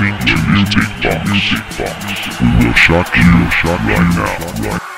[0.00, 1.30] You're to Music Box.
[1.30, 2.40] Music Box.
[2.40, 4.88] We will shock you, shock right now.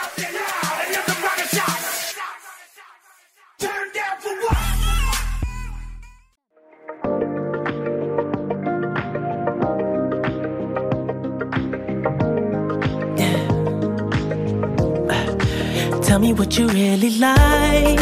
[16.02, 17.98] Tell me what you really like.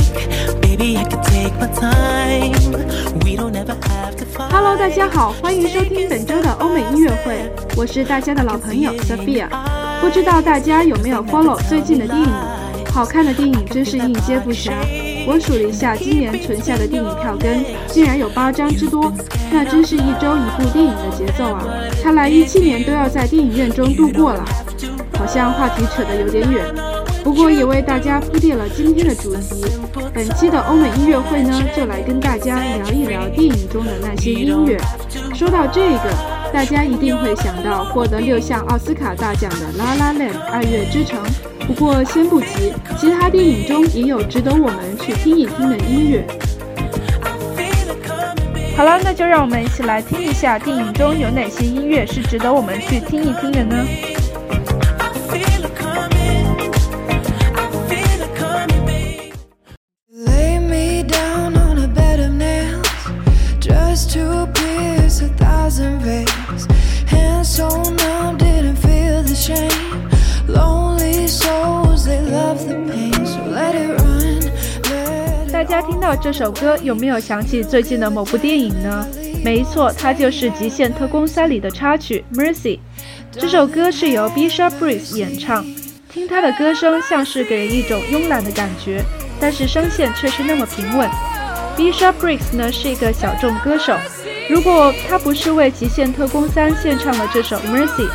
[0.61, 3.21] Baby, I can take my time.
[3.25, 4.12] We don't ever have.
[4.37, 9.47] Hello，大家好，欢迎收听本周的欧美音乐会，我是大家的老朋友 Sophia。
[10.01, 12.29] 不知道大家有没有 follow 最近的电影？
[12.93, 14.73] 好看的电影真是应接不暇。
[15.27, 19.13] 我数了一下，今年存下的电影票根竟然有八张之多，
[19.51, 21.65] 那真是一周一部电影的节奏啊！
[22.03, 24.45] 看来一七年都要在电影院中度过了，
[25.19, 26.65] 好像话题扯得有点远。
[27.23, 29.65] 不过也为大家铺垫了今天的主题。
[30.13, 34.77] 本期的欧美音乐会呢，就来跟大家聊一聊电影中的那些音乐。
[35.35, 36.13] 说到这个，
[36.53, 41.21] 大家一定会想到获得六项奥斯卡大奖的《La La Land》爱乐之城。
[41.67, 46.27] 不过先不急，其他电影中也有值得我们去听一听的音乐。
[48.77, 53.77] 好了，那就让我们一起来听一下电影中有哪些音乐是值得我们去听一听的呢？
[64.13, 66.67] To pierce a thousand veins.
[67.07, 70.11] Hands so numb, didn't feel the shame.
[70.47, 74.53] Lonely souls, they love the pain, so let it run.
[74.83, 79.07] Let it 大家听到这首歌，有没有想起最近的某部电影呢？
[79.43, 82.77] 没错，它就是《极限特工三》里的插曲《Mercy》。
[83.31, 85.65] 这首歌是由 Bishop Briggs 演唱，
[86.13, 89.03] 听他的歌声像是给人一种慵懒的感觉，
[89.41, 91.09] 但是声线却是那么平稳。
[91.77, 93.97] Bishop Briggs 呢是一个小众歌手，
[94.49, 98.07] 如果他不是为《极限特工三》献唱了这首《Mercy》，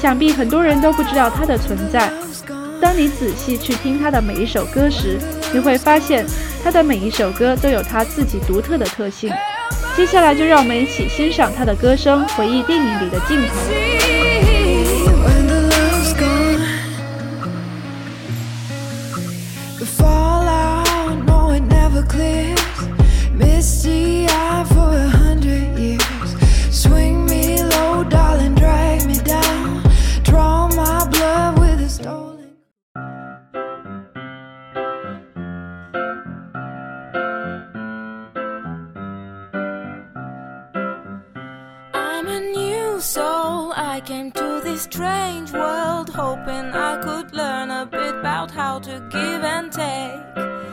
[0.00, 2.12] 想必很多人都不知道他的存在。
[2.80, 5.18] 当你仔细去听他的每一首歌时，
[5.52, 6.26] 你会发现
[6.62, 9.32] 他的每一首歌都有他自己独特的特性。
[9.96, 14.25] 接下来就让我们一起欣赏他的歌声，回忆电影里的镜头。
[42.26, 43.72] A new soul.
[43.72, 48.90] I came to this strange world hoping I could learn a bit about how to
[49.10, 50.20] give and take.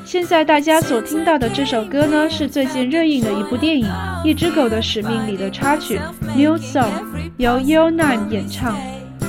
[0.05, 3.85] 现在大家所听到的这首歌呢，是最近热映的一部电影
[4.25, 5.97] 《一只狗的使命》里的插曲
[6.35, 6.91] 《New Song》，
[7.37, 8.75] 由 Yo Nine 演唱。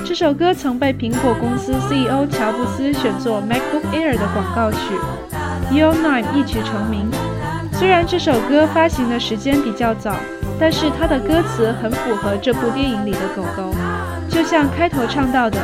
[0.05, 4.79] 这首歌曾被苹果公司 CEO 乔布斯选作 MacBook Air 的广告曲
[5.71, 7.09] ，Yo Nine 一曲成名。
[7.73, 10.17] 虽然这首歌发行的时间比较早，
[10.59, 13.75] 但是它的歌词很符合这部电影里的狗狗，
[14.29, 15.59] 就像开头唱到的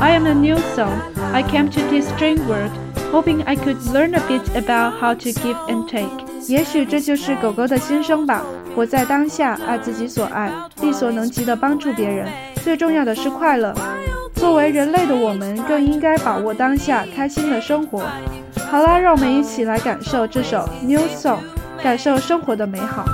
[0.00, 0.92] ：“I am a new soul.
[1.32, 2.70] I came to this strange world,
[3.12, 8.42] hoping I could learn a bit about how to give and take。”也许这就是狗狗的心声吧。
[8.74, 12.28] 活在当下，爱自己所爱，力所能及的帮助别人，
[12.62, 13.74] 最重要的是快乐。
[14.36, 18.04] 作为人类的我们，更应该把握当下，开心的生活。
[18.70, 21.38] 好啦，让我们一起来感受这首《New Song》，
[21.82, 23.04] 感受生活的美好。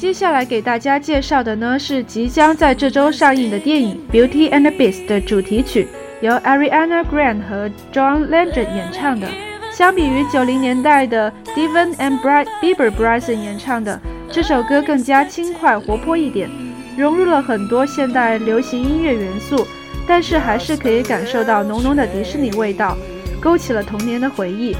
[0.00, 5.86] 接下来给大家介绍的呢是即将在这周上映的电影《Beauty and the Beast》的主题曲，
[6.22, 9.28] 由 Ariana Grande 和 John Legend 演唱的。
[9.70, 12.18] 相比于九零年代的 Steven and
[12.62, 14.00] Bieber Bryson 演唱的
[14.32, 16.48] 这首歌，更加轻快活泼一点，
[16.96, 19.66] 融入了很多现代流行音乐元素，
[20.06, 22.96] 但是还是可以感受到浓浓的迪士尼味道，
[23.38, 24.74] 勾起了童年的回忆。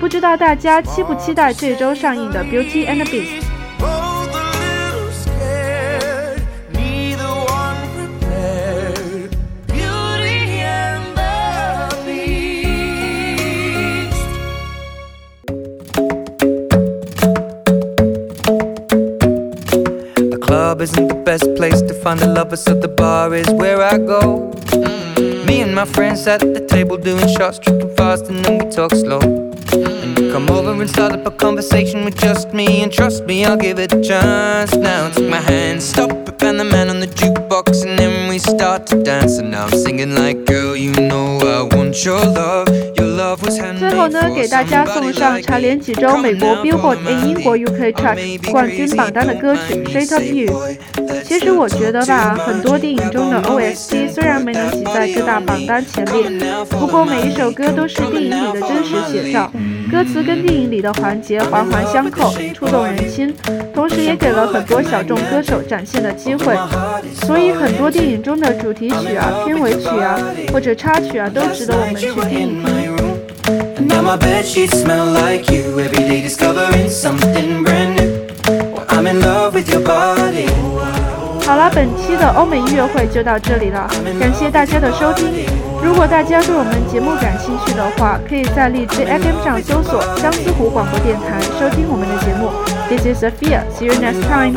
[0.00, 3.42] 不知道大家期不期待这周上映的《Beauty and the Beast》
[20.84, 24.52] ？isn't the best place to find a lover, so the bar is where I go.
[24.52, 25.46] Mm.
[25.46, 28.66] Me and my friends sat at the table doing shots, tripping fast, and then we
[28.70, 29.20] talk slow.
[30.02, 33.46] And you come over and start up a conversation with just me, and trust me,
[33.46, 34.74] I'll give it a chance.
[34.74, 38.38] Now take my hand, stop it, and the man on the jukebox, and then we
[38.64, 39.38] start to dance.
[39.38, 42.64] And now I'm singing like, girl, you know I want your love.
[43.78, 50.52] 最后呢，给大家送上蝉联几周美国 Billboard 和英国 UK Chart 冠军榜单的歌曲《Shape of You》。
[51.22, 56.28] 其实我觉得吧，很多电影中的 OST 虽然没能挤在各大榜单前列，
[56.68, 59.50] 不过每一首歌都是电影里的真实写照，
[59.90, 63.34] 歌词跟电影里的环节环环相扣，触动人心，
[63.72, 66.56] 同时也给了很多小众歌手展现的机会。
[67.26, 70.18] 所以很多电影中的主题曲啊、片尾曲啊
[70.52, 72.62] 或者插曲啊，都值得我们去听一听。
[73.86, 78.24] Now my bed sheets smell like you Every day discovering something brand new
[78.88, 80.48] I'm in love with your body
[81.44, 83.86] 好了，本期的欧美音乐会就到这里了，
[84.18, 85.28] 感谢大家的收听。
[85.82, 92.48] 如果大家对我们节目感兴趣的话，可以在荔枝 FM 上搜索相思湖广播电台，收听我们的节目。
[92.88, 93.64] This is Sophia.
[93.76, 94.56] See you next time.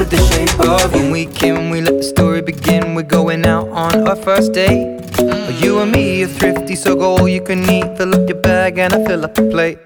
[0.00, 0.94] I'm in love with the shape of.
[0.94, 1.70] When we can.
[1.70, 2.94] we let the story begin.
[2.94, 4.98] We're going out on our first date.
[5.18, 5.62] Mm.
[5.62, 7.98] You and me are thrifty, so go all you can eat.
[7.98, 9.78] Fill up your bag and I fill up the plate.